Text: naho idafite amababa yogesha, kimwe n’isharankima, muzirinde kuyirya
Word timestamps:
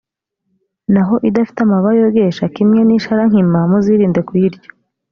naho 0.93 1.15
idafite 1.29 1.59
amababa 1.61 1.91
yogesha, 2.01 2.45
kimwe 2.55 2.79
n’isharankima, 2.83 3.59
muzirinde 3.69 4.19
kuyirya 4.27 4.69